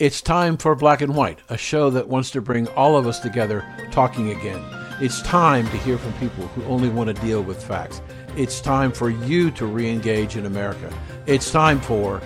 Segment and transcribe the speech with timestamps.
[0.00, 3.18] It's time for Black and White, a show that wants to bring all of us
[3.18, 4.64] together talking again.
[4.98, 8.00] It's time to hear from people who only want to deal with facts.
[8.34, 10.90] It's time for you to re engage in America.
[11.26, 12.22] It's time for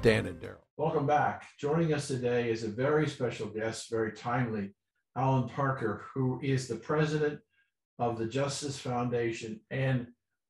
[0.00, 0.62] Dan and Daryl.
[0.78, 1.44] Welcome back.
[1.58, 4.70] Joining us today is a very special guest, very timely,
[5.14, 7.40] Allan Parker, who is the president
[7.98, 9.60] of the Justice Foundation.
[9.70, 10.06] And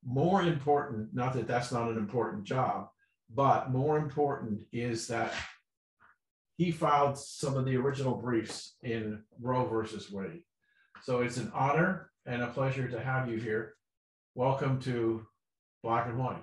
[0.06, 2.86] more important, not that that's not an important job,
[3.34, 5.34] but more important is that
[6.58, 10.42] he filed some of the original briefs in Roe versus Wade.
[11.02, 13.76] So it's an honor and a pleasure to have you here.
[14.34, 15.24] Welcome to
[15.84, 16.42] Black and White.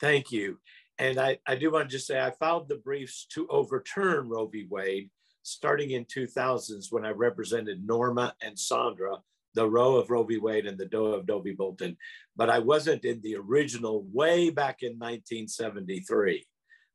[0.00, 0.58] Thank you.
[0.98, 4.46] And I, I do want to just say I filed the briefs to overturn Roe
[4.46, 4.68] v.
[4.70, 5.10] Wade
[5.42, 9.16] starting in 2000s when I represented Norma and Sandra,
[9.54, 10.36] the Roe of Roe v.
[10.36, 11.50] Wade and the Doe of Doe v.
[11.50, 11.96] Bolton.
[12.36, 16.46] But I wasn't in the original way back in 1973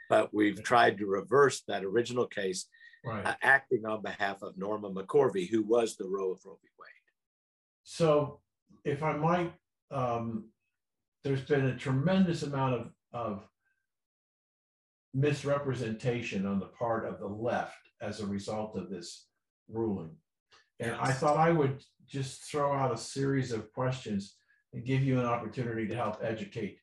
[0.09, 2.67] but we've tried to reverse that original case,
[3.05, 3.25] right.
[3.25, 6.69] uh, acting on behalf of Norma McCorvey, who was the Roe of Roe v.
[6.79, 6.89] Wade.
[7.83, 8.39] So,
[8.83, 9.53] if I might,
[9.91, 10.49] um,
[11.23, 13.47] there's been a tremendous amount of, of
[15.13, 19.27] misrepresentation on the part of the left as a result of this
[19.69, 20.11] ruling.
[20.79, 24.35] And I thought I would just throw out a series of questions
[24.73, 26.77] and give you an opportunity to help educate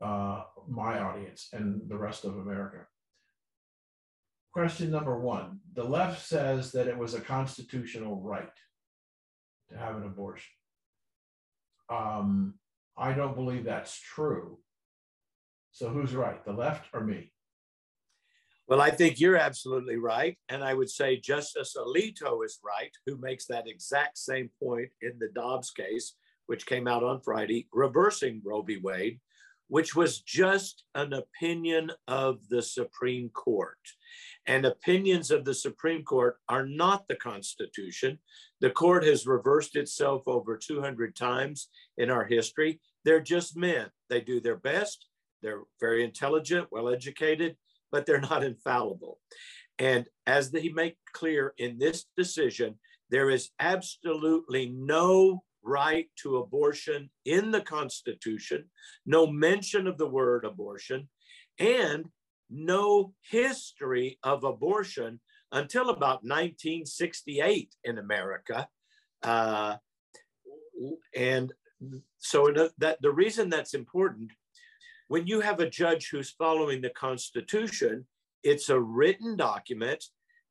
[0.00, 2.86] uh, my audience and the rest of America.
[4.52, 8.48] Question number one The left says that it was a constitutional right
[9.70, 10.52] to have an abortion.
[11.90, 12.54] Um,
[12.96, 14.58] I don't believe that's true.
[15.72, 17.32] So who's right, the left or me?
[18.66, 20.36] Well, I think you're absolutely right.
[20.48, 25.12] And I would say Justice Alito is right, who makes that exact same point in
[25.20, 26.14] the Dobbs case,
[26.46, 28.78] which came out on Friday, reversing Roe v.
[28.78, 29.20] Wade
[29.68, 33.78] which was just an opinion of the Supreme Court.
[34.46, 38.18] And opinions of the Supreme Court are not the Constitution.
[38.60, 41.68] The court has reversed itself over 200 times
[41.98, 42.80] in our history.
[43.04, 43.88] They're just men.
[44.08, 45.06] They do their best.
[45.42, 47.56] They're very intelligent, well educated,
[47.90, 49.18] but they're not infallible.
[49.78, 52.78] And as they make clear in this decision,
[53.10, 58.64] there is absolutely no right to abortion in the Constitution,
[59.04, 61.08] no mention of the word abortion,
[61.58, 62.06] and
[62.48, 65.20] no history of abortion
[65.52, 68.68] until about 1968 in America.
[69.22, 69.76] Uh,
[71.14, 71.52] and
[72.18, 74.30] so that the reason that's important,
[75.08, 78.06] when you have a judge who's following the Constitution,
[78.42, 80.04] it's a written document,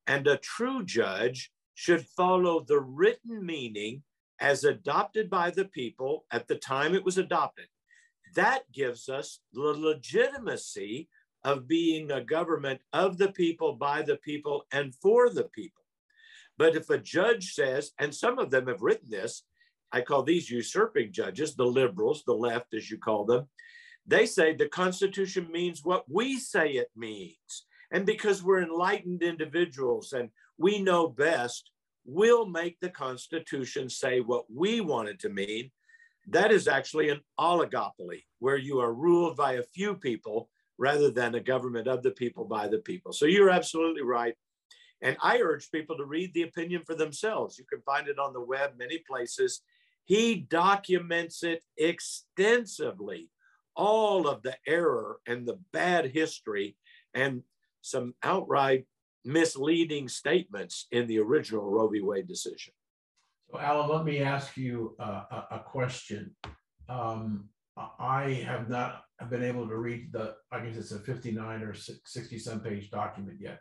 [0.06, 4.02] and a true judge should follow the written meaning
[4.40, 7.66] as adopted by the people at the time it was adopted.
[8.34, 11.08] That gives us the legitimacy
[11.44, 15.84] of being a government of the people, by the people, and for the people.
[16.58, 19.44] But if a judge says, and some of them have written this,
[19.92, 23.46] I call these usurping judges, the liberals, the left, as you call them,
[24.06, 27.66] they say the Constitution means what we say it means.
[27.92, 31.70] And because we're enlightened individuals and we know best,
[32.06, 35.70] we'll make the Constitution say what we want it to mean.
[36.28, 41.34] That is actually an oligopoly where you are ruled by a few people rather than
[41.34, 43.12] a government of the people by the people.
[43.12, 44.34] So you're absolutely right.
[45.02, 47.58] And I urge people to read the opinion for themselves.
[47.58, 49.62] You can find it on the web many places.
[50.04, 53.30] He documents it extensively,
[53.74, 56.76] all of the error and the bad history
[57.14, 57.42] and
[57.82, 58.86] some outright
[59.26, 62.00] misleading statements in the original Roe v.
[62.00, 62.72] Wade decision.
[63.50, 66.34] So, Allan, let me ask you uh, a, question.
[66.88, 71.74] Um, I have not been able to read the, I guess it's a 59 or
[71.74, 73.60] 60 some page document yet.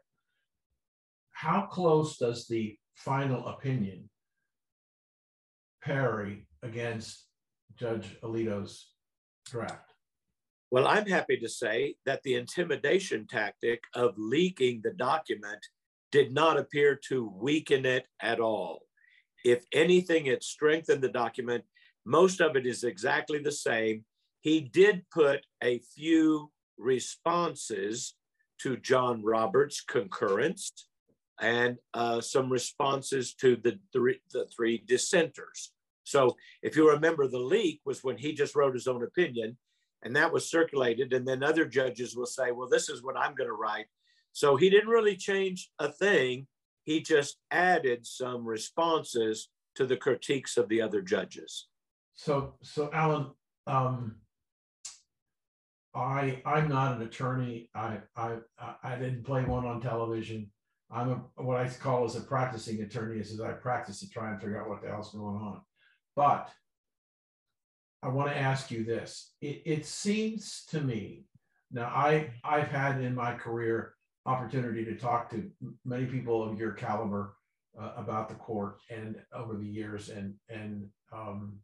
[1.31, 4.09] How close does the final opinion
[5.83, 7.25] parry against
[7.75, 8.91] Judge Alito's
[9.45, 9.94] draft?
[10.71, 15.65] Well, I'm happy to say that the intimidation tactic of leaking the document
[16.11, 18.81] did not appear to weaken it at all.
[19.43, 21.63] If anything, it strengthened the document.
[22.05, 24.05] Most of it is exactly the same.
[24.41, 28.15] He did put a few responses
[28.61, 30.71] to John Roberts' concurrence
[31.39, 35.71] and uh, some responses to the three, the three dissenters.
[36.05, 39.57] So if you remember, the leak was when he just wrote his own opinion
[40.03, 41.13] and that was circulated.
[41.13, 43.85] And then other judges will say, well, this is what I'm going to write.
[44.33, 46.47] So he didn't really change a thing.
[46.83, 51.67] He just added some responses to the critiques of the other judges.
[52.13, 53.31] So, so Allan,
[53.67, 54.15] um,
[55.95, 57.69] I I'm not an attorney.
[57.73, 58.37] I I
[58.83, 60.51] I didn't play one on television.
[60.91, 63.19] I'm a, what I call as a practicing attorney.
[63.19, 65.61] Is I practice to try and figure out what the hell's going on.
[66.15, 66.49] But
[68.03, 69.31] I want to ask you this.
[69.41, 71.25] It, it seems to me
[71.71, 73.95] now I I've had in my career
[74.25, 75.51] opportunity to talk to
[75.83, 77.35] many people of your caliber
[77.79, 81.57] uh, about the court and over the years and and um,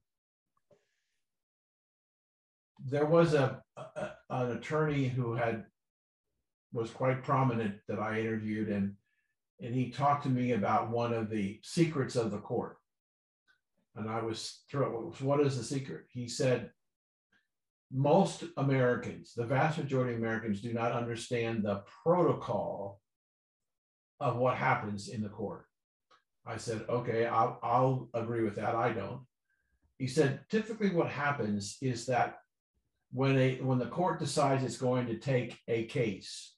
[2.83, 5.65] there was a, a, an attorney who had
[6.73, 8.93] was quite prominent that I interviewed and
[9.61, 12.77] and he talked to me about one of the secrets of the court
[13.95, 15.19] and I was thrilled.
[15.21, 16.05] What is the secret?
[16.09, 16.71] He said
[17.91, 23.01] most Americans, the vast majority of Americans, do not understand the protocol
[24.19, 25.65] of what happens in the court.
[26.45, 28.75] I said, okay, I'll, I'll agree with that.
[28.75, 29.21] I don't.
[29.97, 32.38] He said, typically what happens is that
[33.11, 36.55] when a when the court decides it's going to take a case,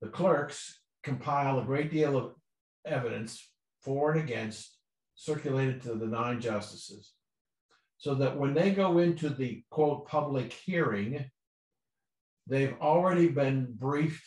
[0.00, 2.32] the clerks compile a great deal of
[2.86, 3.50] evidence
[3.82, 4.76] for and against,
[5.22, 7.12] circulated to the nine justices
[7.96, 11.24] so that when they go into the quote public hearing,
[12.48, 14.26] they've already been briefed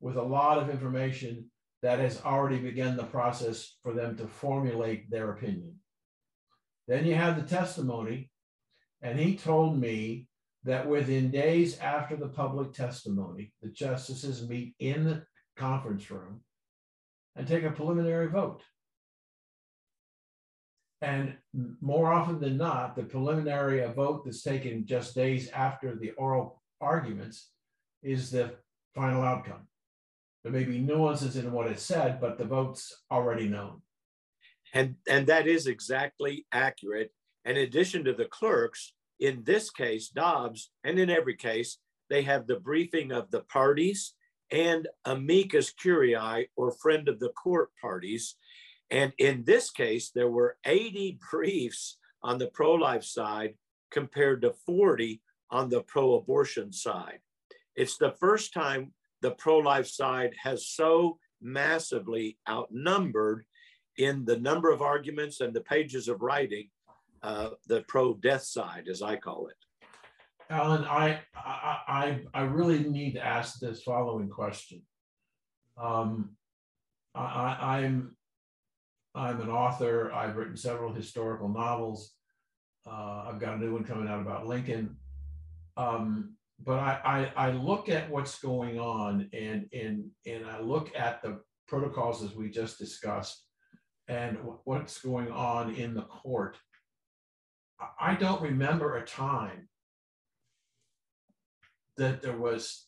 [0.00, 1.48] with a lot of information
[1.82, 5.76] that has already begun the process for them to formulate their opinion.
[6.88, 8.30] Then you have the testimony,
[9.02, 10.26] and he told me
[10.64, 15.22] that within days after the public testimony, the justices meet in the
[15.56, 16.40] conference room
[17.36, 18.62] and take a preliminary vote.
[21.02, 21.36] And
[21.80, 27.50] more often than not, the preliminary vote that's taken just days after the oral arguments
[28.02, 28.54] is the
[28.94, 29.66] final outcome.
[30.42, 33.82] There may be nuances in what is said, but the vote's already known.
[34.74, 37.12] And, and that is exactly accurate.
[37.44, 42.46] In addition to the clerks, in this case, Dobbs, and in every case, they have
[42.46, 44.14] the briefing of the parties
[44.50, 48.36] and amicus curiae or friend of the court parties
[48.90, 53.54] and in this case, there were 80 briefs on the pro life side
[53.90, 55.20] compared to 40
[55.50, 57.20] on the pro abortion side.
[57.76, 58.92] It's the first time
[59.22, 63.44] the pro life side has so massively outnumbered
[63.96, 66.68] in the number of arguments and the pages of writing
[67.22, 69.56] uh, the pro death side, as I call it.
[70.48, 74.82] Allan, I, I, I really need to ask this following question.
[75.76, 76.30] Um,
[77.14, 78.16] I, I'm
[79.14, 80.12] I'm an author.
[80.12, 82.12] I've written several historical novels.
[82.86, 84.96] Uh, I've got a new one coming out about Lincoln.
[85.76, 90.90] Um, but I, I, I, look at what's going on and, and, and I look
[90.94, 93.46] at the protocols as we just discussed
[94.08, 96.58] and what's going on in the court.
[97.98, 99.68] I don't remember a time
[101.96, 102.86] that there was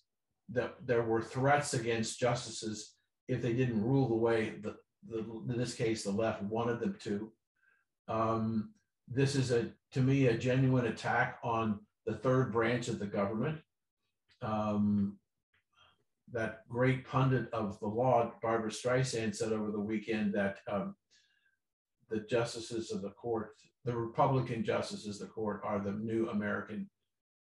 [0.51, 2.95] that there were threats against justices
[3.29, 4.75] if they didn't rule the way that
[5.09, 5.19] the,
[5.49, 7.33] in this case, the left wanted them to.
[8.09, 8.71] Um,
[9.09, 13.61] this is a, to me, a genuine attack on the third branch of the government.
[14.41, 15.19] Um,
[16.33, 20.95] that great pundit of the law, Barbra Streisand, said over the weekend that um,
[22.09, 23.51] the justices of the court,
[23.85, 26.89] the Republican justices of the court, are the new American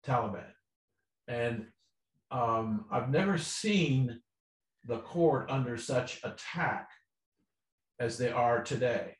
[0.05, 0.51] Taliban.
[1.27, 1.67] And
[2.31, 4.19] um, I've never seen
[4.85, 6.89] the court under such attack
[8.03, 9.15] as they are today.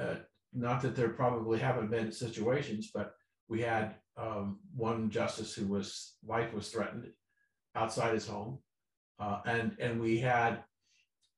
[0.00, 0.14] Uh,
[0.52, 3.14] not that there probably haven't been situations, but
[3.48, 7.06] we had um, one justice who was life was threatened
[7.74, 8.58] outside his home,
[9.18, 10.62] uh, and and we had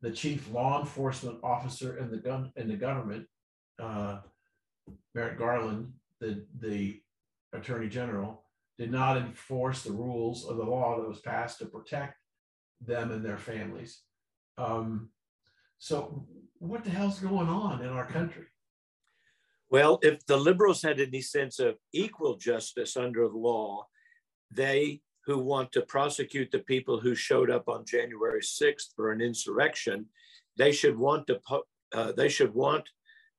[0.02, 3.26] the chief law enforcement officer in the gun in the government,
[3.80, 4.18] uh,
[5.14, 7.00] Merrick Garland, the the
[7.52, 8.44] attorney general,
[8.78, 12.16] did not enforce the rules of the law that was passed to protect
[12.80, 14.02] them and their families.
[14.58, 15.10] Um,
[15.78, 16.26] so
[16.62, 18.44] what the hell's going on in our country?
[19.68, 23.86] Well, if the liberals had any sense of equal justice under the law,
[24.50, 29.20] they who want to prosecute the people who showed up on January 6th for an
[29.20, 30.06] insurrection,
[30.56, 31.40] they should want to
[31.94, 32.88] uh, they should want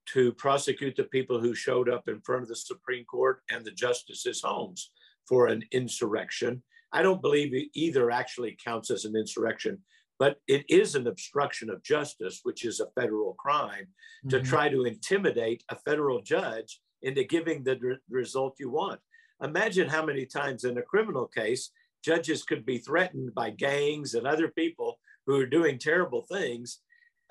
[0.05, 3.71] to prosecute the people who showed up in front of the Supreme Court and the
[3.71, 4.91] justices' homes
[5.27, 6.61] for an insurrection.
[6.91, 9.79] I don't believe either actually counts as an insurrection,
[10.23, 14.29] but it is an obstruction of justice, which is a federal crime, mm-hmm.
[14.29, 19.01] to try to intimidate a federal judge into giving the re- result you want.
[19.41, 21.71] Imagine how many times in a criminal case,
[22.05, 26.79] judges could be threatened by gangs and other people who are doing terrible things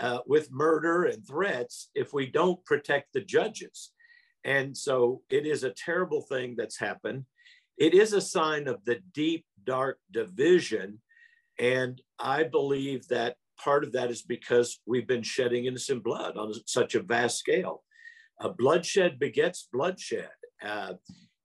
[0.00, 3.92] uh, with murder and threats if we don't protect the judges.
[4.44, 7.25] And so it is a terrible thing that's happened.
[7.78, 11.00] it is a sign of the deep, dark division.
[11.62, 16.52] And I believe that part of that is because we've been shedding innocent blood on
[16.66, 17.85] such a vast scale.
[18.40, 20.28] Uh, bloodshed begets bloodshed.
[20.61, 20.95] Uh,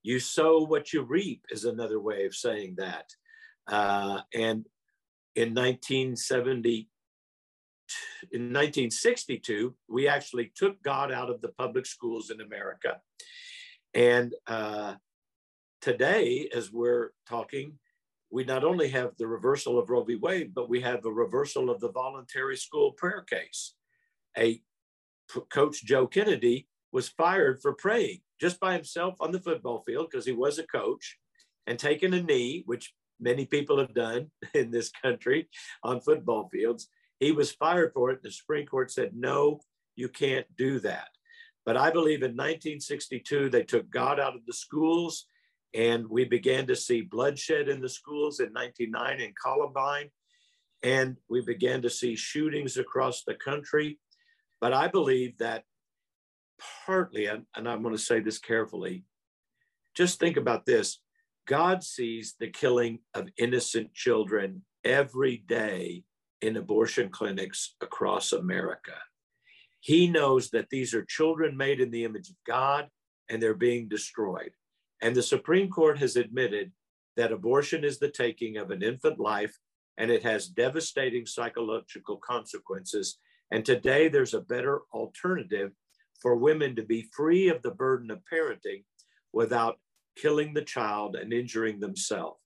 [0.01, 3.05] you sow what you reap is another way of saying that.
[3.67, 4.65] Uh, and
[5.35, 6.89] in 1970,
[8.31, 13.01] in 1962, we actually took God out of the public schools in America.
[13.93, 14.95] And uh,
[15.81, 17.77] today, as we're talking,
[18.29, 20.15] we not only have the reversal of Roe v.
[20.15, 23.73] Wade, but we have a reversal of the voluntary school prayer case.
[24.37, 24.61] A
[25.49, 30.25] coach Joe Kennedy was fired for praying just by himself on the football field because
[30.25, 31.17] he was a coach
[31.65, 35.49] and taking a knee, which many people have done in this country
[35.83, 36.89] on football fields.
[37.19, 38.21] He was fired for it.
[38.21, 39.59] The Supreme Court said, no,
[39.95, 41.07] you can't do that.
[41.65, 45.25] But I believe in 1962, they took God out of the schools
[45.73, 50.09] and we began to see bloodshed in the schools in 99 in Columbine.
[50.83, 53.99] And we began to see shootings across the country.
[54.61, 55.63] But I believe that
[56.85, 59.03] partly, and I'm going to say this carefully,
[59.95, 60.99] just think about this
[61.47, 66.03] God sees the killing of innocent children every day
[66.41, 68.93] in abortion clinics across America.
[69.79, 72.89] He knows that these are children made in the image of God
[73.29, 74.51] and they're being destroyed.
[75.01, 76.71] And the Supreme Court has admitted
[77.15, 79.57] that abortion is the taking of an infant life
[79.97, 83.17] and it has devastating psychological consequences.
[83.51, 85.71] And today there's a better alternative
[86.21, 88.83] for women to be free of the burden of parenting
[89.33, 89.79] without
[90.15, 92.39] killing the child and injuring themselves.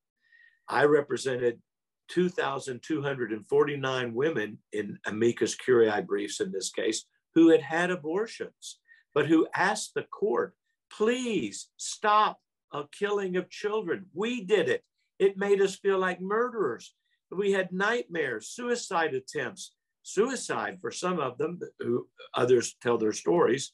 [0.68, 1.62] I represented
[2.10, 8.80] 2,249 women in amicus curiae briefs in this case who had had abortions,
[9.14, 10.54] but who asked the court,
[10.98, 12.40] please stop
[12.74, 14.06] a killing of children.
[14.14, 14.84] We did it.
[15.20, 16.94] It made us feel like murderers.
[17.32, 23.72] We had nightmares, suicide attempts, suicide for some of them, who others tell their stories,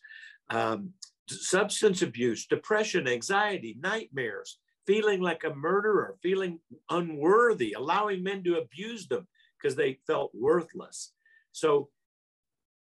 [0.49, 0.91] um,
[1.29, 6.59] substance abuse, depression, anxiety, nightmares, feeling like a murderer, feeling
[6.89, 11.13] unworthy, allowing men to abuse them because they felt worthless.
[11.51, 11.89] So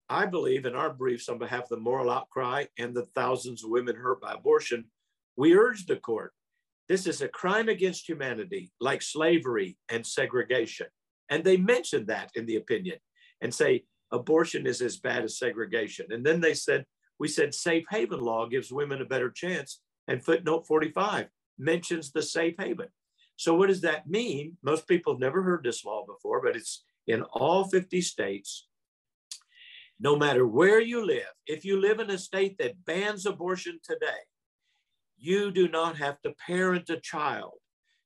[0.09, 3.71] I believe in our briefs on behalf of the moral outcry and the thousands of
[3.71, 4.85] women hurt by abortion,
[5.37, 6.33] we urge the court
[6.89, 10.87] this is a crime against humanity, like slavery and segregation.
[11.31, 12.99] And they mentioned that in the opinion
[13.41, 16.07] and say abortion is as bad as segregation.
[16.11, 16.85] And then they said
[17.19, 22.23] we said safe haven law gives women a better chance, and footnote 45 mentions the
[22.23, 22.89] safe haven.
[23.37, 24.59] So, what does that mean?
[24.63, 28.67] Most people have never heard this law before, but it's in all 50 states.
[30.05, 34.21] No matter where you live, if you live in a state that bans abortion today,
[35.17, 37.55] you do not have to parent a child.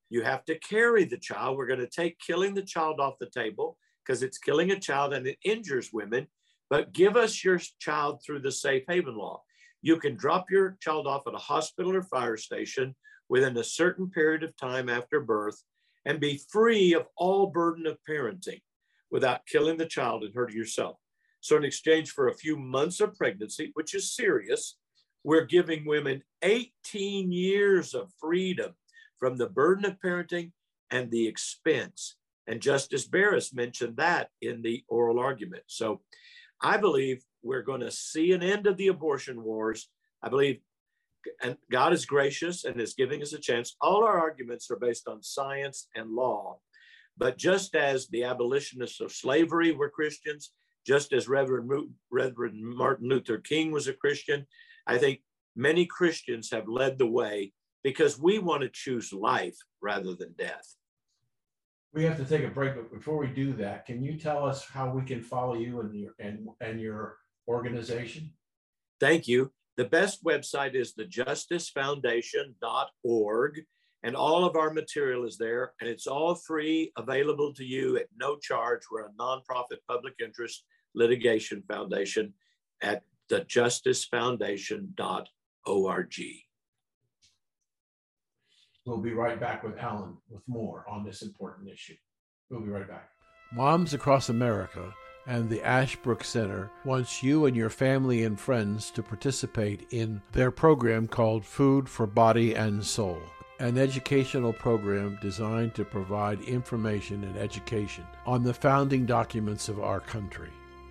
[0.09, 1.57] You have to carry the child.
[1.57, 3.77] We're going to take killing the child off the table
[4.07, 6.29] because it's killing a child and it injures women
[6.71, 9.43] but give us your child through the safe haven law.
[9.83, 12.95] You can drop your child off at a hospital or fire station
[13.29, 15.61] within a certain period of time after birth
[16.05, 18.61] and be free of all burden of parenting
[19.11, 20.97] without killing the child and hurting yourself.
[21.41, 24.77] So, in exchange for a few months of pregnancy, which is serious,
[25.25, 28.73] we're giving women 18 years of freedom
[29.19, 30.53] from the burden of parenting
[30.91, 32.17] and the expense.
[32.47, 35.65] And Justice Barrett mentioned that in the oral argument.
[35.67, 36.01] So,
[36.61, 39.89] I believe we're going to see an end of the abortion wars.
[40.23, 40.61] I believe
[41.43, 43.77] and God is gracious and is giving us a chance.
[43.81, 46.59] All our arguments are based on science and law.
[47.17, 50.53] But just as the abolitionists of slavery were Christians,
[50.89, 51.71] just as Reverend,
[52.11, 54.47] Reverend Martin Luther King was a Christian,
[54.87, 55.21] I think
[55.55, 57.53] many Christians have led the way
[57.85, 60.77] because we want to choose life rather than death.
[61.93, 64.65] We have to take a break, but before we do that, can you tell us
[64.65, 68.33] how we can follow you and your and, and your organization?
[68.99, 69.53] Thank you.
[69.77, 73.61] The best website is thejusticefoundation.org,
[74.03, 78.09] and all of our material is there, and it's all free, available to you at
[78.17, 78.83] no charge.
[78.91, 80.65] We're a nonprofit public interest
[80.99, 82.35] litigation foundation
[82.83, 86.15] at thejusticefoundation.org.
[88.85, 91.95] We'll be right back with Allan with more on this important issue.
[92.51, 93.11] We'll be right back.
[93.53, 94.93] Moms Across America
[95.27, 100.51] and the Ashbrook Center wants you and your family and friends to participate in their
[100.51, 103.21] program called Food for Body and Soul,
[103.61, 110.01] an educational program designed to provide information and education on the founding documents of our
[110.01, 110.49] country.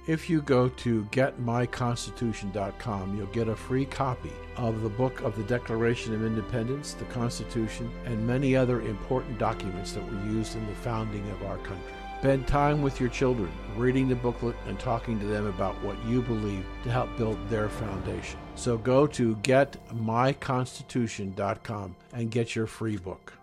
[0.07, 5.43] If you go to getmyconstitution.com, you'll get a free copy of the book of the
[5.43, 10.75] Declaration of Independence, the Constitution, and many other important documents that were used in the
[10.75, 11.91] founding of our country.
[12.19, 16.21] Spend time with your children, reading the booklet and talking to them about what you
[16.21, 18.39] believe to help build their foundation.
[18.55, 23.36] So go to getmyconstitution.com and get your free book.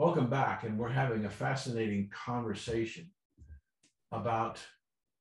[0.00, 3.10] Welcome back, and we're having a fascinating conversation
[4.10, 4.58] about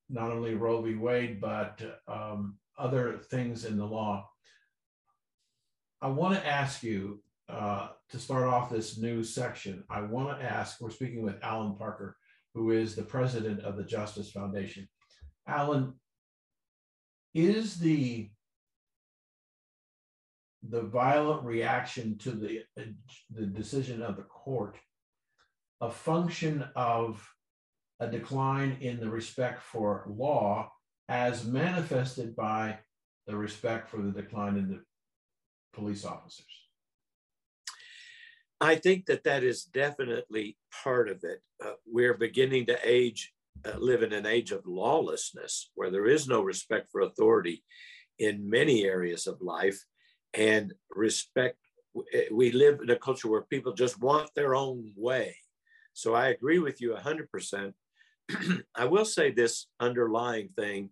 [0.09, 0.95] not only Roe v.
[0.95, 4.29] Wade, but um, other things in the law.
[6.01, 9.83] I want to ask you uh, to start off this new section.
[9.89, 12.15] I want to ask we're speaking with Allan Parker,
[12.53, 14.87] who is the president of the Justice Foundation.
[15.45, 15.91] Allan,
[17.33, 18.29] is the
[20.67, 22.63] the violent reaction to the,
[23.31, 24.77] the decision of the court
[25.81, 27.25] a function of
[27.99, 30.71] a decline in the respect for law
[31.07, 32.77] as manifested by
[33.27, 34.81] the respect for the decline in the
[35.73, 36.45] police officers?
[38.61, 41.41] I think that that is definitely part of it.
[41.63, 43.31] Uh, we're beginning to age,
[43.65, 47.63] uh, live in an age of lawlessness where there is no respect for authority
[48.17, 49.81] in many areas of life
[50.33, 51.57] and respect
[52.13, 55.35] eh, we live in a culture where people just want their own way.
[55.93, 57.73] So i agree with you 100%
[58.75, 60.89] i will say this underlying thing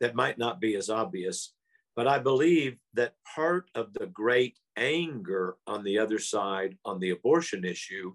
[0.00, 1.54] that might not be as obvious
[1.96, 7.10] but i believe that part of the great anger on the other side on the
[7.10, 8.12] abortion issue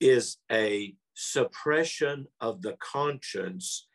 [0.00, 3.88] is a suppression of the conscience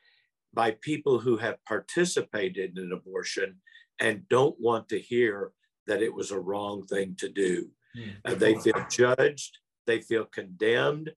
[0.53, 3.55] by people who have participated in abortion
[3.99, 5.51] and don't want to hear
[5.87, 7.69] that it was a wrong thing to do.
[7.97, 8.13] Mm.
[8.25, 11.11] Uh, they feel judged, they feel condemned.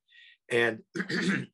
[0.51, 0.81] And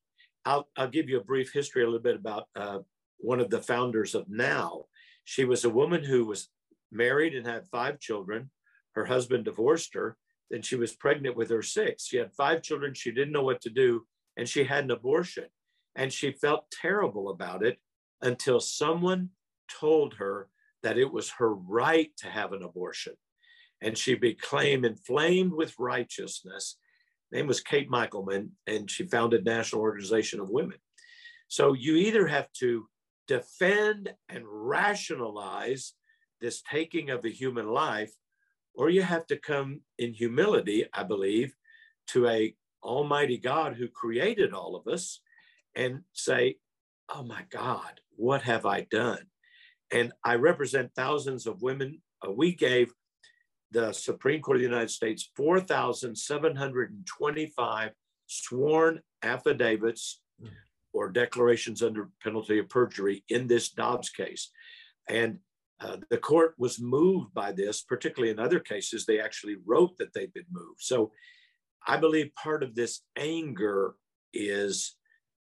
[0.44, 2.78] I'll, I'll give you a brief history a little bit about uh,
[3.18, 4.86] one of the founders of NOW.
[5.24, 6.48] She was a woman who was
[6.90, 8.50] married and had five children.
[8.94, 10.16] Her husband divorced her.
[10.50, 12.06] Then she was pregnant with her six.
[12.06, 12.92] She had five children.
[12.94, 14.06] She didn't know what to do.
[14.36, 15.46] And she had an abortion.
[15.94, 17.78] And she felt terrible about it
[18.20, 19.30] until someone
[19.68, 20.48] told her
[20.82, 23.14] that it was her right to have an abortion.
[23.80, 26.76] And she became inflamed with righteousness.
[27.32, 30.78] name was Kate Michelman, and she founded National Organization of Women.
[31.48, 32.86] So you either have to
[33.26, 35.94] defend and rationalize
[36.40, 38.12] this taking of a human life,
[38.74, 41.54] or you have to come in humility, I believe,
[42.08, 45.20] to a almighty God who created all of us
[45.74, 46.56] and say,
[47.08, 49.26] oh my God, what have I done?
[49.92, 52.00] And I represent thousands of women.
[52.26, 52.92] Uh, we gave
[53.70, 57.90] the Supreme Court of the United States 4,725
[58.26, 60.48] sworn affidavits mm.
[60.92, 64.50] or declarations under penalty of perjury in this Dobbs case.
[65.08, 65.38] And
[65.80, 70.14] uh, the court was moved by this, particularly in other cases, they actually wrote that
[70.14, 70.80] they've been moved.
[70.80, 71.10] So
[71.86, 73.94] I believe part of this anger
[74.32, 74.96] is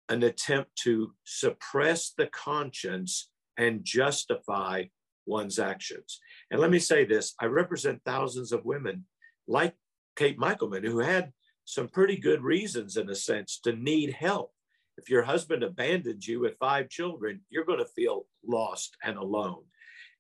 [0.09, 4.85] an attempt to suppress the conscience and justify
[5.27, 6.19] one's actions.
[6.51, 9.05] And let me say this I represent thousands of women
[9.47, 9.75] like
[10.17, 11.33] Kate Michelman who had
[11.67, 14.53] some pretty good reasons, in a sense, to need help.
[14.97, 19.65] If your husband abandons you with five children, you're going to feel lost and alone.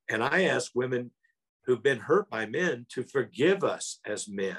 [0.08, 1.10] And I ask women
[1.64, 4.58] who've been hurt by men to forgive us as men.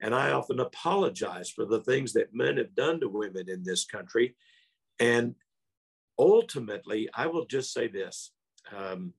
[0.00, 3.84] And I often apologize for the things that men have done to women in this
[3.84, 4.36] country.
[4.98, 5.34] And
[6.22, 8.32] ultimately, I will just say this.
[8.76, 9.14] Um,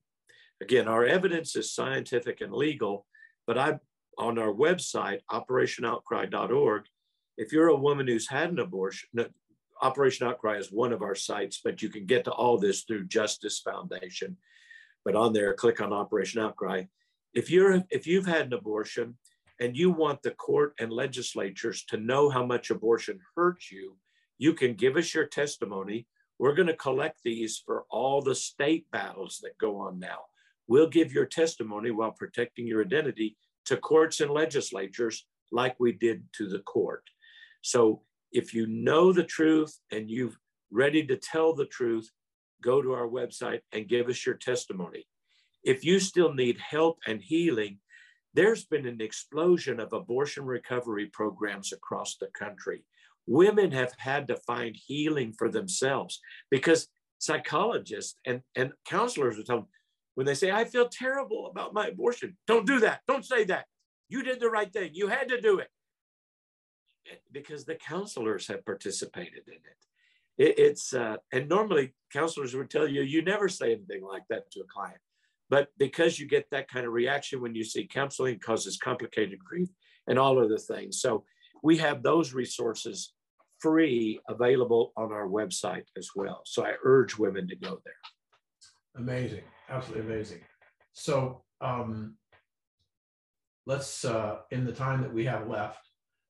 [0.60, 3.06] again, our evidence is scientific and legal,
[3.46, 3.78] but I
[4.16, 6.84] on our website, operationoutcry.org,
[7.36, 9.26] if you're a woman who's had an abortion, no,
[9.82, 13.06] Operation Outcry is one of our sites, but you can get to all this through
[13.06, 14.36] Justice Foundation.
[15.04, 16.84] But on there, click on Operation Outcry.
[17.34, 19.18] If you're if you've had an abortion
[19.60, 23.96] and you want the court and legislatures to know how much abortion hurts you,
[24.38, 26.06] you can give us your testimony
[26.38, 30.18] we're going to collect these for all the state battles that go on now.
[30.66, 36.24] We'll give your testimony while protecting your identity to courts and legislatures like we did
[36.34, 37.04] to the court.
[37.62, 40.36] So if you know the truth and you've
[40.70, 42.10] ready to tell the truth,
[42.62, 45.06] go to our website and give us your testimony.
[45.62, 47.78] If you still need help and healing,
[48.34, 52.84] there's been an explosion of abortion recovery programs across the country
[53.26, 59.62] women have had to find healing for themselves because psychologists and, and counselors are telling
[59.62, 59.70] them
[60.14, 63.00] when they say, I feel terrible about my abortion, don't do that.
[63.08, 63.66] Don't say that.
[64.08, 64.90] You did the right thing.
[64.92, 65.68] You had to do it
[67.32, 69.78] because the counselors have participated in it.
[70.38, 74.50] it it's uh, and normally counselors would tell you you never say anything like that
[74.52, 75.00] to a client,
[75.50, 79.68] but because you get that kind of reaction when you see counseling causes complicated grief
[80.06, 81.00] and all of the things.
[81.00, 81.24] So
[81.64, 83.14] we have those resources
[83.58, 86.42] free available on our website as well.
[86.44, 89.02] So I urge women to go there.
[89.02, 90.40] Amazing, absolutely amazing.
[90.92, 92.16] So um,
[93.64, 95.88] let's, uh, in the time that we have left,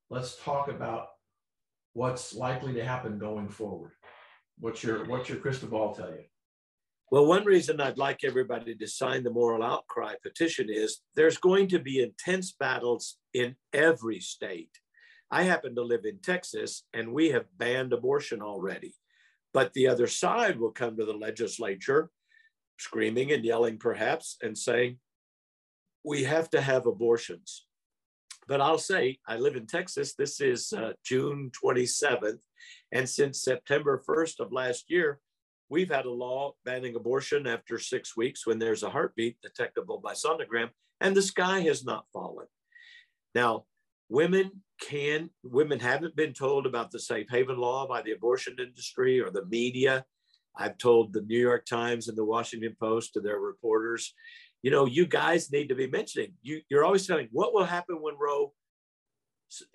[0.08, 1.08] let's talk about
[1.94, 3.92] what's likely to happen going forward.
[4.60, 6.24] What's your what's your crystal ball tell you?
[7.10, 11.66] Well, one reason I'd like everybody to sign the moral outcry petition is there's going
[11.68, 14.70] to be intense battles in every state.
[15.30, 18.94] I happen to live in Texas and we have banned abortion already.
[19.52, 22.10] But the other side will come to the legislature
[22.78, 24.98] screaming and yelling, perhaps, and saying,
[26.04, 27.66] we have to have abortions.
[28.46, 30.14] But I'll say, I live in Texas.
[30.14, 32.40] This is uh, June 27th.
[32.92, 35.18] And since September 1st of last year,
[35.70, 40.12] we've had a law banning abortion after six weeks when there's a heartbeat detectable by
[40.12, 40.68] sonogram,
[41.00, 42.46] and the sky has not fallen.
[43.34, 43.64] Now,
[44.10, 49.20] women can, women haven't been told about the safe haven law by the abortion industry
[49.20, 50.04] or the media.
[50.56, 54.14] I've told the New York Times and the Washington Post to their reporters,
[54.62, 56.32] you know, you guys need to be mentioning.
[56.42, 58.52] You, you're always telling what will happen when Roe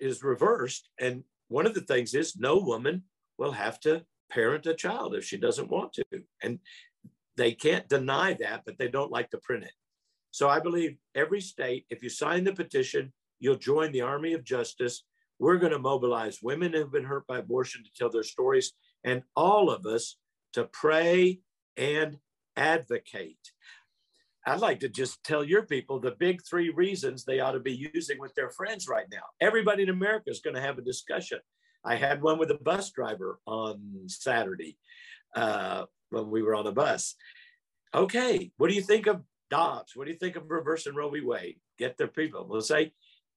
[0.00, 0.88] is reversed.
[0.98, 3.04] And one of the things is no woman
[3.38, 6.04] will have to parent a child if she doesn't want to.
[6.42, 6.58] And
[7.36, 9.72] they can't deny that, but they don't like to print it.
[10.30, 14.44] So I believe every state, if you sign the petition, you'll join the Army of
[14.44, 15.04] Justice.
[15.38, 18.72] We're going to mobilize women who've been hurt by abortion to tell their stories,
[19.02, 20.16] and all of us
[20.52, 21.40] to pray
[21.76, 22.18] and
[22.56, 23.38] advocate.
[24.46, 27.90] I'd like to just tell your people the big three reasons they ought to be
[27.94, 29.22] using with their friends right now.
[29.40, 31.38] Everybody in America is going to have a discussion.
[31.84, 34.76] I had one with a bus driver on Saturday
[35.34, 37.14] uh, when we were on a bus.
[37.94, 39.92] Okay, what do you think of Dobbs?
[39.94, 41.20] What do you think of reversing Roe v.
[41.20, 41.56] Wade?
[41.78, 42.46] Get their people.
[42.48, 42.92] We'll say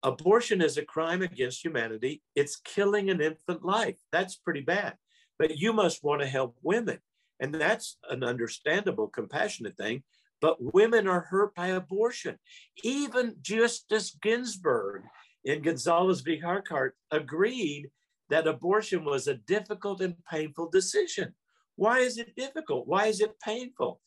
[0.03, 2.21] abortion is a crime against humanity.
[2.35, 3.97] It's killing an infant life.
[4.11, 4.95] That's pretty bad.
[5.37, 6.99] But you must want to help women.
[7.39, 10.03] And that's an understandable, compassionate thing.
[10.41, 12.37] But women are hurt by abortion.
[12.83, 15.03] Even Justice Ginsburg
[15.43, 16.39] in Gonzales v.
[16.39, 17.89] Carhart agreed
[18.29, 21.33] that abortion was a difficult and painful decision.
[21.75, 22.87] Why is it difficult?
[22.87, 24.01] Why is it painful?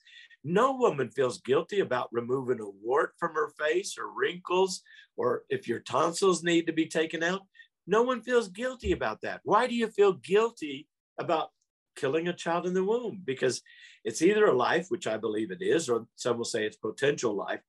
[0.45, 4.83] No woman feels guilty about removing a wart from her face or wrinkles,
[5.17, 7.41] or if your tonsils need to be taken out.
[7.87, 9.41] No one feels guilty about that.
[9.45, 10.87] Why do you feel guilty
[11.19, 11.51] about
[11.97, 13.23] killing a child in the womb?
[13.25, 13.63] Because
[14.05, 17.35] it's either a life, which I believe it is, or some will say it's potential
[17.35, 17.61] life.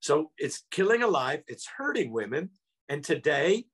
[0.00, 2.50] So it's killing a life, it's hurting women.
[2.88, 3.66] And today,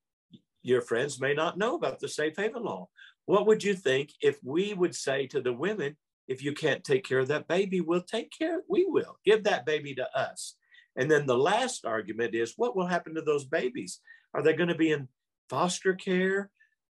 [0.63, 2.89] your friends may not know about the safe haven law.
[3.27, 5.97] What would you think if we would say to the women,
[6.29, 9.67] if you can't take care of that baby, we'll take care, we will give that
[9.67, 10.57] baby to us.
[10.97, 14.01] And then the last argument is what will happen to those babies?
[14.33, 15.09] Are they going to be in
[15.49, 16.51] foster care?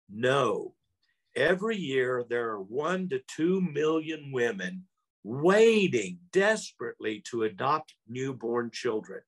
[0.10, 0.76] No.
[1.36, 4.84] Every year, there are one to two million women
[5.24, 9.22] waiting desperately to adopt newborn children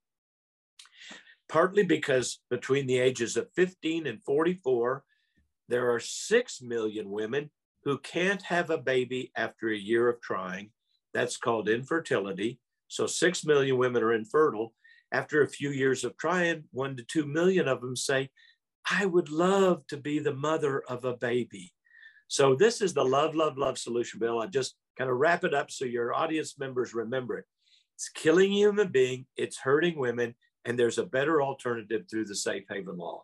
[1.47, 5.03] partly because between the ages of 15 and 44,
[5.67, 7.49] there are 6 million women
[7.85, 10.71] who can't have a baby after a year of trying.
[11.13, 12.59] That's called infertility.
[12.87, 14.73] So 6 million women are infertile.
[15.11, 18.29] After a few years of trying, 1 to 2 million of them say,
[18.89, 21.71] I would love to be the mother of a baby.
[22.27, 24.41] So this is the love, love, love solution, Bill.
[24.41, 27.45] I just kind of wrap it up so your audience members remember it.
[27.95, 32.63] It's killing human being, it's hurting women, and there's a better alternative through the safe
[32.69, 33.23] haven law.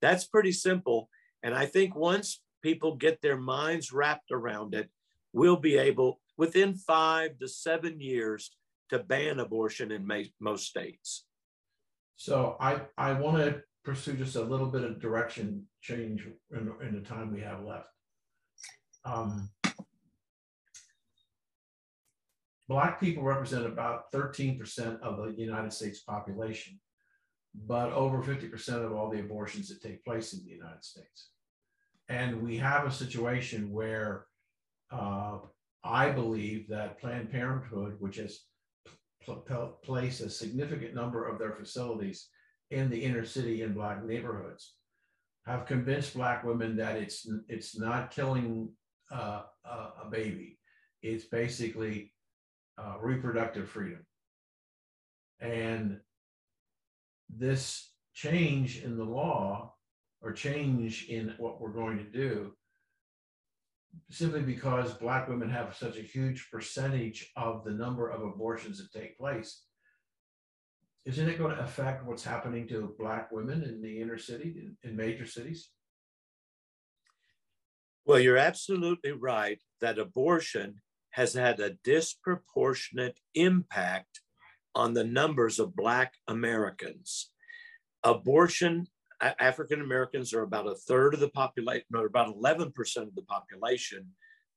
[0.00, 1.08] That's pretty simple.
[1.42, 4.88] And I think once people get their minds wrapped around it,
[5.32, 8.50] we'll be able, within five to seven years,
[8.90, 10.06] to ban abortion in
[10.40, 11.24] most states.
[12.16, 16.94] So I, I want to pursue just a little bit of direction change in, in
[16.94, 17.88] the time we have left.
[19.04, 19.50] Um,
[22.68, 26.78] Black people represent about 13% of the United States population,
[27.66, 31.30] but over 50% of all the abortions that take place in the United States.
[32.12, 34.26] And we have a situation where
[34.90, 35.38] uh,
[35.82, 38.40] I believe that Planned Parenthood, which has
[39.24, 42.28] pl- pl- placed a significant number of their facilities
[42.70, 44.74] in the inner city in Black neighborhoods,
[45.46, 48.68] have convinced Black women that it's, it's not killing
[49.10, 50.58] uh, a, baby.
[51.02, 52.12] It's basically
[52.76, 54.04] uh, reproductive freedom.
[55.40, 55.98] And
[57.30, 59.71] this change in the law
[60.22, 62.52] or change in what we're going to do
[64.10, 68.98] simply because black women have such a huge percentage of the number of abortions that
[68.98, 69.64] take place
[71.04, 74.88] isn't it going to affect what's happening to black women in the inner city in,
[74.88, 75.70] in major cities?
[78.04, 80.76] Well you're absolutely right that abortion
[81.10, 84.20] has had a disproportionate impact
[84.74, 87.30] on the numbers of black americans.
[88.04, 88.86] Abortion
[89.22, 94.08] African Americans are about a third of the population, or about 11% of the population,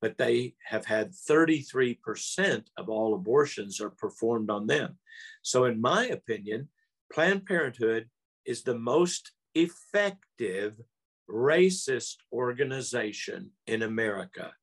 [0.01, 4.97] but they have had 33% of all abortions are performed on them.
[5.41, 6.69] So, in my opinion,
[7.13, 8.09] Planned Parenthood
[8.45, 10.81] is the most effective
[11.29, 14.53] racist organization in America.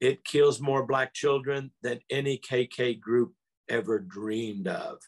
[0.00, 3.32] It kills more Black children than any KK group
[3.68, 4.98] ever dreamed of.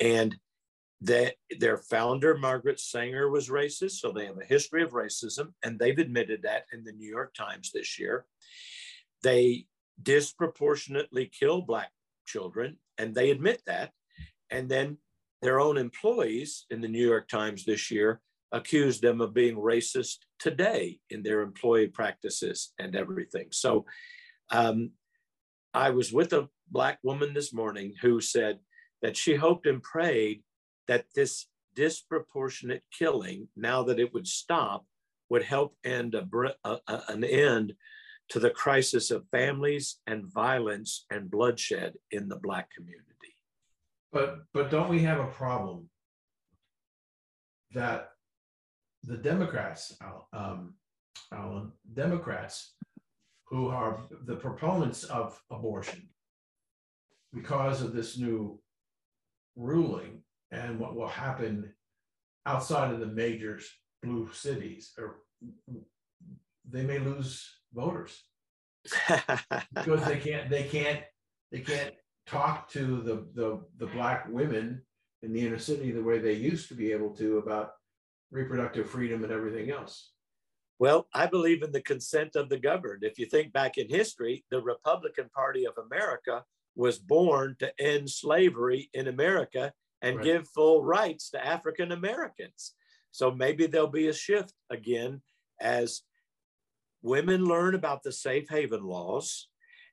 [0.00, 0.36] And
[1.00, 5.78] that their founder margaret sanger was racist so they have a history of racism and
[5.78, 8.26] they've admitted that in the new york times this year.
[9.22, 9.66] They
[10.02, 11.90] disproportionately kill black
[12.26, 13.92] children and they admit that.
[14.50, 14.98] And then
[15.42, 20.18] their own employees in the new york times this year accused them of being racist
[20.38, 23.48] today in their employee practices and everything.
[23.50, 23.84] So
[24.50, 24.90] um,
[25.74, 28.58] i was with a black woman this morning who said
[29.02, 30.42] that she hoped and prayed
[30.88, 34.84] that this disproportionate killing, now that it would stop,
[35.30, 36.26] would help end a,
[36.64, 37.74] a, an end
[38.30, 43.04] to the crisis of families and violence and bloodshed in the Black community.
[44.12, 45.88] But but don't we have a problem
[47.72, 48.10] that
[49.04, 49.96] the Democrats,
[50.32, 50.74] um,
[51.32, 52.74] Allan, Democrats
[53.44, 56.08] who are the proponents of abortion,
[57.32, 58.58] because of this new
[59.56, 61.72] ruling, and what will happen
[62.46, 63.60] outside of the major
[64.02, 65.16] blue cities or
[66.70, 68.22] they may lose voters
[69.74, 71.00] because they can't they can't
[71.50, 71.94] they can't
[72.26, 74.82] talk to the, the the black women
[75.22, 77.72] in the inner city the way they used to be able to about
[78.30, 80.12] reproductive freedom and everything else
[80.80, 83.02] well, I believe in the consent of the governed.
[83.02, 86.44] If you think back in history, the Republican Party of America
[86.76, 90.24] was born to end slavery in America and right.
[90.24, 92.74] give full rights to African Americans.
[93.10, 95.22] So maybe there'll be a shift again
[95.60, 96.02] as
[97.02, 99.48] women learn about the safe haven laws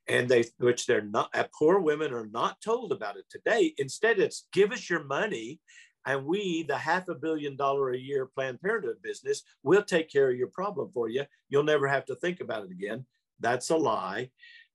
[0.08, 4.20] and they which they're not uh, poor women are not told about it today instead
[4.20, 5.60] it's give us your money
[6.06, 10.30] and we the half a billion dollar a year planned parenthood business will take care
[10.30, 13.06] of your problem for you you'll never have to think about it again
[13.40, 14.30] that's a lie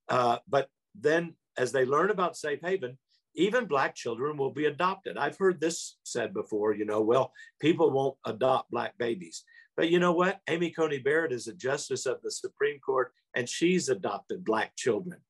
[0.08, 2.96] uh, but then as they learn about safe haven
[3.34, 5.16] even black children will be adopted.
[5.16, 9.44] I've heard this said before, you know, well, people won't adopt black babies.
[9.76, 10.40] But you know what?
[10.48, 15.20] Amy Coney Barrett is a justice of the Supreme Court, and she's adopted black children.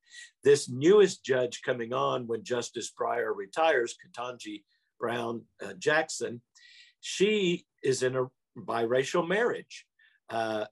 [0.42, 4.64] This newest judge coming on when Justice Breyer retires, Ketanji
[4.98, 6.40] Brown uh, Jackson,
[7.00, 8.26] she is in a
[8.58, 9.86] biracial marriage.
[10.28, 10.64] Uh,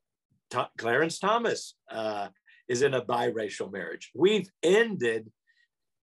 [0.76, 2.28] Clarence Thomas uh,
[2.68, 4.10] is in a biracial marriage.
[4.14, 5.30] We've ended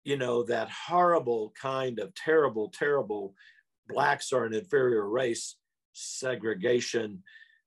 [0.03, 3.33] you know, that horrible kind of terrible, terrible
[3.87, 5.55] blacks are an inferior race
[5.93, 7.23] segregation,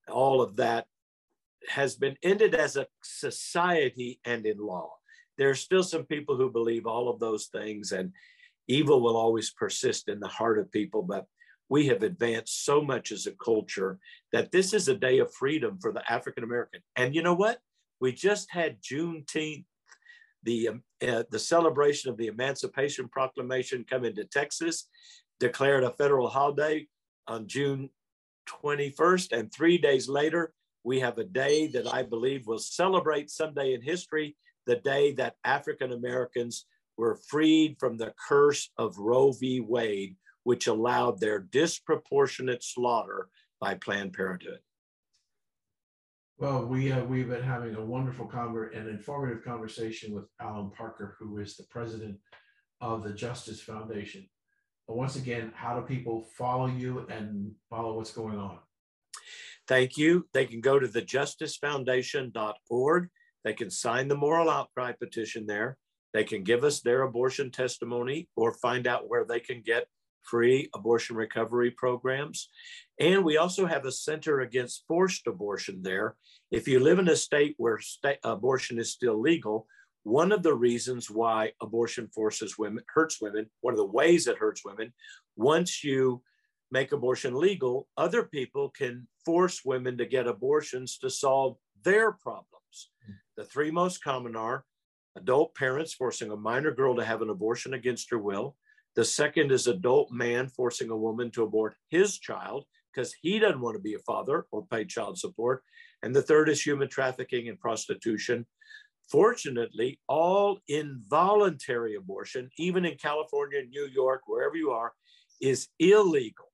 [0.09, 0.87] all of that
[1.69, 4.91] has been ended as a society and in law.
[5.39, 8.13] There are still some people who believe all of those things, and
[8.69, 11.03] evil will always persist in the heart of people.
[11.03, 11.27] But
[11.69, 13.99] we have advanced so much as a culture
[14.33, 16.81] that this is a day of freedom for the African American.
[16.95, 17.59] And you know what?
[18.01, 19.65] We just had Juneteenth
[20.47, 20.71] the,
[21.07, 24.89] uh, the celebration of the Emancipation Proclamation come into Texas,
[25.41, 26.87] declared a federal holiday
[27.27, 27.91] on June
[28.49, 29.37] 21st.
[29.37, 30.55] And three days later,
[30.85, 35.35] we have a day that I believe will celebrate someday in history the day that
[35.45, 39.61] African Americans were freed from the curse of Roe v.
[39.61, 43.29] Wade, which allowed their disproportionate slaughter
[43.61, 44.61] by Planned Parenthood.
[46.39, 51.17] Well, we uh, we've been having a wonderful conver- and informative conversation with Allan Parker,
[51.19, 52.19] who is the president
[52.83, 54.29] of the Justice Foundation.
[54.87, 58.59] But once again, how do people follow you and follow what's going on?
[59.67, 60.29] Thank you.
[60.35, 63.09] They can go to thejusticefoundation.org.
[63.43, 65.79] They can sign the moral outcry petition there.
[66.13, 69.87] They can give us their abortion testimony or find out where they can get
[70.23, 72.51] free abortion recovery programs.
[72.99, 76.17] And we also have a center against forced abortion there.
[76.51, 77.79] If you live in a state where
[78.25, 79.67] abortion is still legal,
[80.05, 84.39] one of the reasons why abortion forces women hurts women, one of the ways it
[84.39, 84.93] hurts women,
[85.37, 86.23] once you
[86.71, 92.91] make abortion legal, other people can force women to get abortions to solve their problems.
[93.37, 94.65] The three most common are
[95.17, 98.57] adult parents forcing a minor girl to have an abortion against her will.
[98.95, 102.65] The second is adult man forcing a woman to abort his child
[102.97, 105.63] because he doesn't want to be a father or pay child support.
[106.03, 108.47] And the third is human trafficking and prostitution.
[109.11, 114.93] Fortunately, all involuntary abortion, even in California, New York, wherever you are,
[115.41, 116.47] is illegal.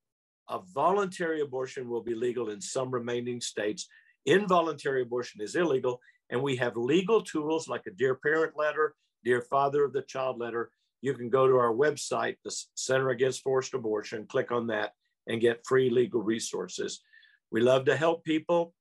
[0.49, 3.87] A voluntary abortion will be legal in some remaining states.
[4.25, 5.99] Involuntary abortion is illegal.
[6.29, 10.39] And we have legal tools like a Dear Parent letter, Dear Father of the Child
[10.39, 10.71] letter.
[11.01, 14.93] You can go to our website, the Center Against Forced Abortion, click on that,
[15.27, 17.01] and get free legal resources.
[17.51, 18.73] We love to help people.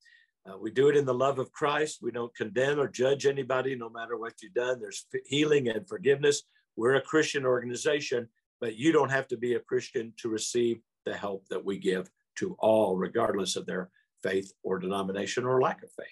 [0.48, 1.98] Uh, we do it in the love of Christ.
[2.02, 4.80] We don't condemn or judge anybody, no matter what you've done.
[4.80, 6.42] There's healing and forgiveness.
[6.74, 8.28] We're a Christian organization,
[8.60, 12.10] but you don't have to be a Christian to receive the help that we give
[12.36, 13.90] to all, regardless of their
[14.22, 16.06] faith or denomination or lack of faith.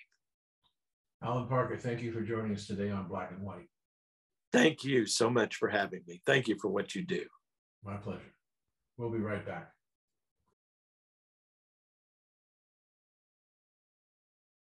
[1.22, 3.68] Allan Parker, thank you for joining us today on Black and White.
[4.52, 6.20] Thank you so much for having me.
[6.26, 7.24] Thank you for what you do.
[7.84, 8.34] My pleasure.
[8.96, 9.72] We'll be right back.